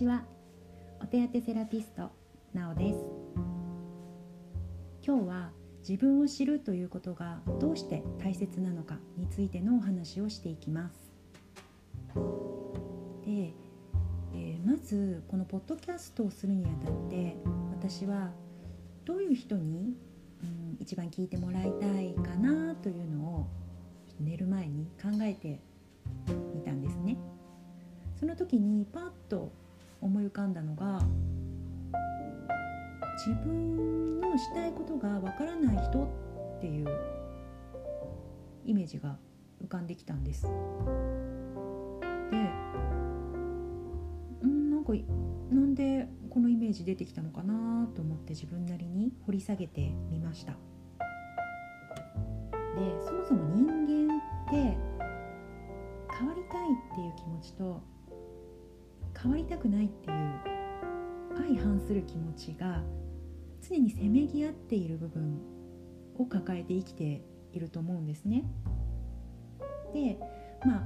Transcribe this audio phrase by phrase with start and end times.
[0.00, 0.24] ちは。
[1.02, 2.10] お手当セラピスト
[2.54, 2.98] なおです。
[5.06, 5.50] 今日は
[5.86, 11.12] 自分を知るということがどうして大切なのかについてのお話をしていきます。
[13.26, 13.52] で、
[14.32, 17.36] えー、まずこのポッドキャストをするにあたって
[17.70, 18.30] 私は
[19.04, 19.94] どういう人に、
[20.42, 23.46] うん、一番聞いてもらいたいかなというのを
[24.18, 25.60] 寝る前に考えて
[26.54, 27.18] みたんですね。
[28.18, 29.52] その時にパッと
[30.00, 31.00] 思い浮かんだのが
[33.26, 36.88] 自分のしたいことがわからない人っていう
[38.64, 39.18] イメージが
[39.62, 40.44] 浮かんできたんです。
[40.44, 40.48] で
[44.42, 44.92] うんなんか
[45.50, 50.52] なんでこのイメージ出てきたのかなと思って自分なりに掘り下げてみました。
[50.52, 50.58] で
[53.04, 53.66] そもそも人
[54.08, 54.54] 間って
[56.16, 57.82] 変わりたいっていう気持ちと
[59.22, 60.40] 変わりたくないっていう
[61.36, 62.82] 相反する気持ちが
[63.68, 65.38] 常にせめぎ合っている部分
[66.18, 68.44] を抱えて生きていると思うんですね。
[69.92, 70.18] で
[70.64, 70.82] まあ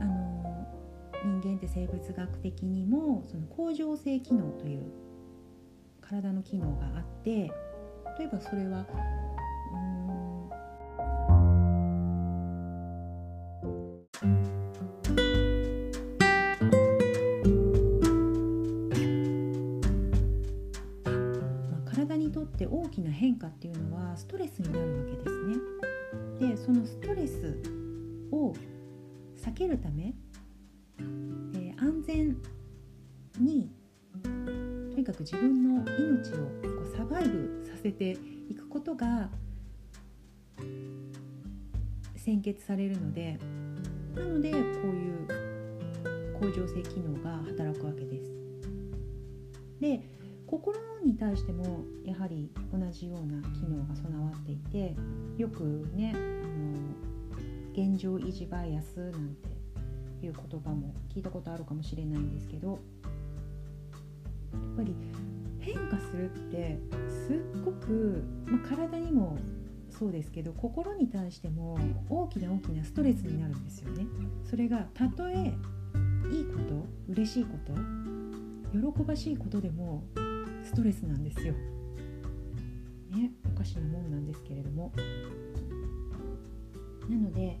[0.00, 0.66] あの
[1.40, 4.92] 人間って生物学的にもその恒常性機能という
[6.00, 7.50] 体の機能があって
[8.18, 8.86] 例えばそれは
[23.12, 26.54] きな変化っていうのはストレスになるわけですね。
[26.54, 27.62] でそのストレス
[28.32, 28.54] を
[29.36, 30.14] 避けるため、
[30.98, 32.36] えー、安全
[33.38, 33.70] に
[34.22, 34.28] と
[34.96, 38.16] にかく自分の命をこうサバイブさせて
[38.48, 39.28] いくことが
[42.16, 43.38] 先決されるので
[44.14, 45.26] なのでこういう
[46.40, 48.32] 恒常性機能が働くわけです。
[49.80, 50.00] で
[50.52, 54.94] 心に対してもやはり同じような機能が備わっていて
[55.38, 56.22] よくねあの
[57.72, 59.34] 現状維持バイアスなん
[60.20, 62.78] ていう言葉も聞いたことあるかもしれないんですけどやっ
[64.76, 64.94] ぱり
[65.60, 69.38] 変化するってすっごく、まあ、体にも
[69.88, 71.78] そうですけど心に対しても
[72.10, 74.04] 大きな大きなストレスになるんですよね。
[74.44, 75.54] それがたとえ
[76.30, 77.72] いいこと嬉しいこと
[78.92, 80.04] 喜ばしいことでも
[80.64, 81.54] ストレスなんですよ。
[83.10, 84.92] ねおかしなもんなんですけれども。
[87.08, 87.58] なので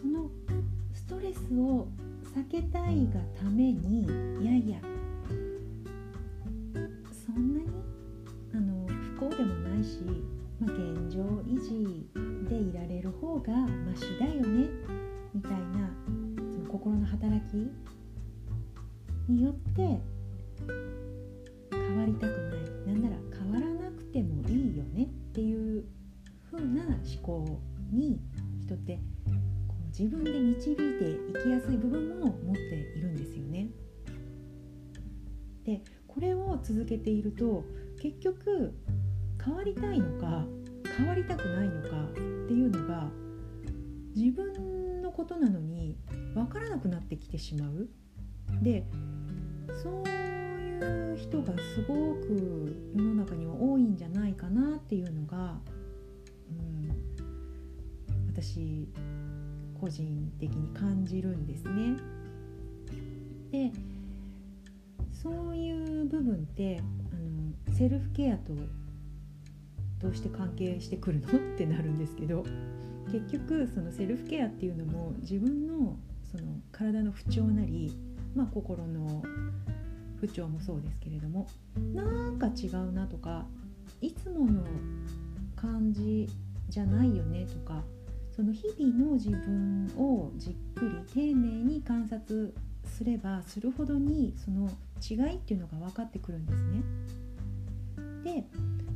[0.00, 0.30] その
[0.92, 1.88] ストレスを
[2.34, 4.04] 避けたいがために
[4.40, 4.78] いやいや
[7.12, 7.66] そんなに
[8.54, 8.86] あの
[9.18, 10.00] 不幸でもないし、
[10.60, 12.08] まあ、現状維持
[12.48, 14.68] でいられる方がマシだよね
[15.34, 15.90] みたいな
[16.52, 17.70] その心の働き
[19.28, 20.00] によって
[21.70, 25.84] 変わりたくないなんなら変わらなくてもいいよねっていう
[26.50, 28.20] 風な思考に
[28.60, 28.98] 人って
[29.66, 32.60] こう自分で導いていきやすい部分も持って
[32.96, 33.68] いるんですよね。
[35.64, 37.64] でこれを続けていると
[38.00, 38.74] 結局
[39.42, 40.44] 変わりたいのか
[40.96, 42.20] 変わりたくないのかって
[42.52, 43.10] いうのが
[44.14, 45.96] 自分のことなのに
[46.34, 47.88] 分からなくなってきてしまう。
[48.62, 48.84] で
[49.82, 55.58] そういう人がすごく世の中には多いんじゃないかなっていうのが、
[56.50, 56.90] うん、
[58.32, 58.88] 私
[59.80, 61.96] 個人的に感じるんですね。
[63.50, 63.72] で
[65.12, 68.52] そういう部分ってあのセルフケアと
[70.00, 71.28] どうして関係してくるの？
[71.28, 72.44] ってなるんですけど
[73.10, 75.96] 結局そのセルフケアっていうのも自分の
[76.30, 77.96] その体の不調なり
[78.34, 79.22] まあ、心の
[80.20, 81.46] 不調もそうですけれども
[81.92, 83.44] なんか違うなとか
[84.00, 84.64] いつもの
[85.56, 86.28] 感じ
[86.68, 87.82] じゃないよねとか
[88.34, 92.52] その日々の自分をじっくり丁寧に観察
[92.84, 94.68] すればするほどにその
[95.00, 96.82] 違いっていうのが分かってくるんですね。
[98.24, 98.44] で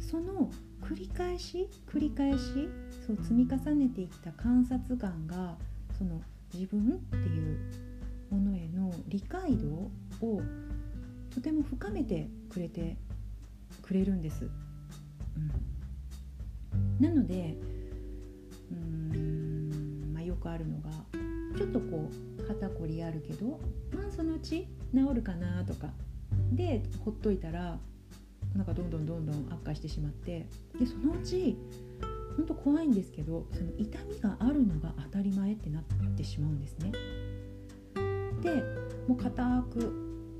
[0.00, 0.50] その
[0.82, 2.68] 繰り返し繰り返し
[3.06, 5.56] そう積み重ねていった観察眼が
[5.98, 6.20] その
[6.52, 7.87] 自分っていう
[8.30, 9.68] ものへの理解度
[10.26, 10.42] を
[11.34, 12.96] とても深めてくれて
[13.82, 14.48] くれるんです。
[15.36, 17.56] うん、なので
[18.70, 20.90] うーん、まあ、よくあるのが
[21.56, 23.60] ちょっとこう肩こりあるけど
[23.94, 25.88] まあそのうち治るかなとか
[26.52, 27.78] でほっといたら
[28.54, 30.46] なんかどんどんどんどん悪化してしまって
[30.78, 31.56] でそのうち
[32.36, 35.82] 本当怖いんですけどその痛みがあるのが当たり前ってなっ
[36.16, 36.92] てしまうんですね。
[38.54, 38.64] で
[39.06, 39.80] もう硬く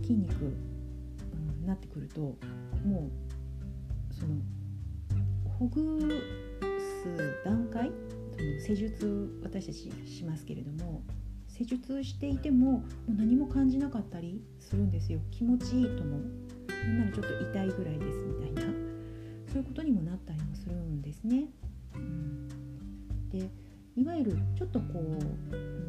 [0.03, 2.37] 筋肉、うん、なってくるとも
[3.11, 4.35] うその
[5.59, 6.09] ほぐ
[7.03, 7.91] す段階
[8.37, 11.03] その施術私たちしますけれども
[11.49, 15.19] 施術していてももう何も感じなかったりするんですよ。
[15.33, 16.21] 気持ちいいとも。
[16.69, 18.73] なんならちょっと痛いぐらいですみたいな。
[19.49, 21.49] そういうことにもなったりもするんですね。
[21.97, 22.49] うん、
[23.31, 23.51] で
[23.97, 25.89] いわゆるちょっとこう、うん、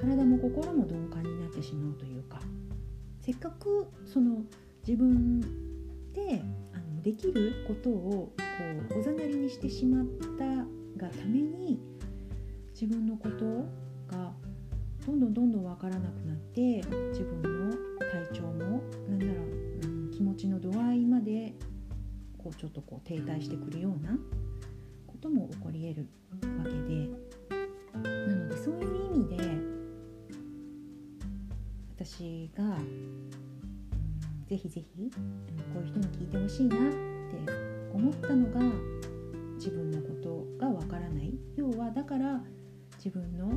[0.00, 2.40] 体も心も鈍感になってしまうというか
[3.20, 4.42] せっかくその
[4.86, 5.40] 自分
[6.12, 6.42] で
[6.72, 10.06] あのできることをこうおざなりにしてしまっ
[10.38, 10.44] た
[11.04, 11.78] がために
[12.72, 13.44] 自分のこと
[14.16, 14.32] が
[15.06, 19.32] どんどんどんどん分からなくなって自分の体調もなんなら、
[19.82, 21.54] うん、気持ちの度合いまで
[22.38, 24.18] こうちょっとこう停滞してくるような
[25.06, 26.08] ことも起こり得る
[26.58, 27.08] わけで
[28.28, 29.69] なのでそういう意味で
[32.02, 33.30] 私が、うん、
[34.48, 35.10] ぜひぜひ、
[35.74, 36.96] こういう人に聞いてほしいなって
[37.92, 38.60] 思ったのが
[39.56, 42.40] 自分のことがわからない要はだから
[42.96, 43.52] 自分の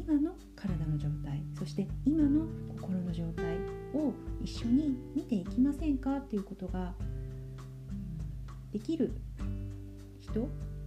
[0.00, 3.54] 今の体の状態そして今の心の状態
[3.94, 4.12] を
[4.42, 6.92] 一緒に見ていきませんかっていうことが
[8.72, 9.12] できる
[10.18, 10.40] 人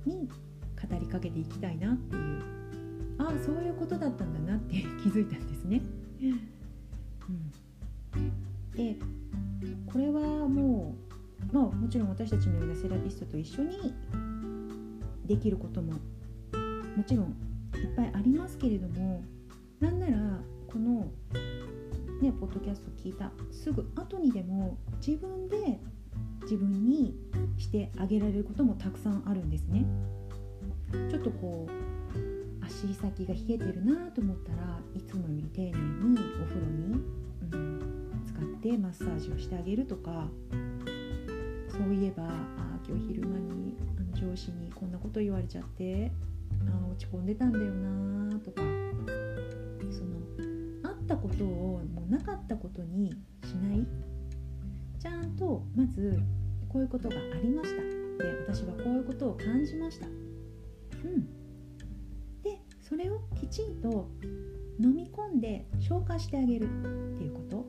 [0.06, 2.44] に語りかけていきたいなっていう
[3.20, 5.82] ああそういうことだったんだなって気づいたんですね。
[8.76, 8.96] で
[9.86, 10.96] これはも
[11.52, 13.94] うまあもちろん私たちのようなセラピストと一緒に
[15.26, 15.94] できることも
[16.96, 19.24] もちろんいっぱいありますけれども
[19.80, 21.12] なんならこの
[22.22, 25.80] ねポッドキャスト聞いたすぐ後にでも自分で
[26.42, 27.16] 自分に
[27.58, 29.86] してあげられることもたくさんあるんですね。
[31.10, 31.89] ちょっとこう
[32.80, 37.02] 足先が冷えてるなと思ったらいつもより丁寧にお風呂に、
[37.52, 40.30] うん、使ってマッサージをしてあげるとか
[41.68, 42.30] そういえばあ
[42.88, 43.76] 今日昼間に
[44.14, 46.10] 上司にこんなこと言われちゃって
[46.70, 48.62] あ落ち込んでたんだよなとか
[49.92, 53.12] そのあったことをもうなかったことに
[53.44, 53.86] しない。
[55.00, 56.18] ちゃんとまず
[56.70, 57.82] こういうことがありました。
[58.24, 60.08] で私はこういうことを感じました。
[60.08, 61.39] うん。
[62.90, 64.10] それをきちんと
[64.80, 67.66] 飲み込んで消化してあげるっていうこと。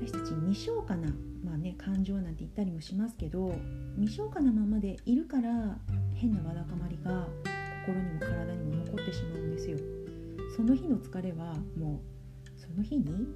[0.00, 1.08] 私たち未消化な、
[1.44, 3.54] まあね、感情なんて言ったりもしますけど
[3.96, 5.78] 未消化なままでいるから
[6.14, 7.26] 変なわだかまりが
[7.86, 9.78] 心にも体にも残ってしまうんですよ。
[10.56, 12.00] その日の疲れはも
[12.56, 13.28] うその日に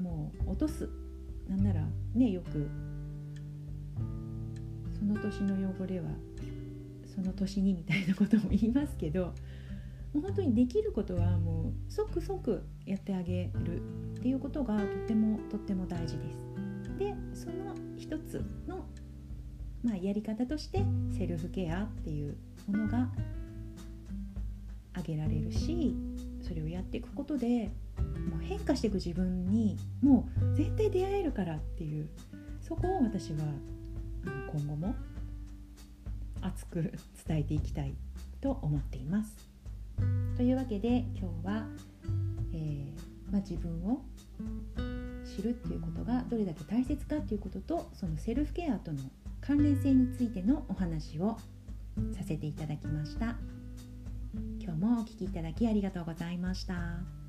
[0.00, 0.88] もう落とす。
[1.48, 2.68] なんならねよく
[4.98, 6.06] その年の汚れは
[7.14, 9.26] その年にみたいなことも言いますけど
[10.12, 13.80] もう本当にできることはもう即即やってあげる
[14.18, 16.44] っていうことがとってもとっても大事です。
[16.98, 18.86] でその一つの、
[19.82, 20.84] まあ、やり方として
[21.16, 22.36] セルフケアっていう
[22.70, 23.08] ものが
[24.92, 25.96] 挙げられるし
[26.40, 27.70] それをやっていくことで
[28.30, 32.08] もう変化していく自分にもう絶対出会えるからっていう
[32.60, 33.38] そこを私は
[34.52, 34.94] 今後も
[36.44, 36.92] 熱く
[37.26, 37.94] 伝えていきたい
[38.40, 39.34] と思っています。
[40.36, 41.66] というわけで今日は、
[42.52, 44.02] えー、まあ、自分を
[45.24, 48.98] 知るっていうことがどれだけ大切かっていうこととそのセルフケアとの
[49.40, 51.38] 関連性についてのお話を
[52.12, 53.36] させていただきました。
[54.60, 57.23] 今日もお聴きいただきありがとうございました。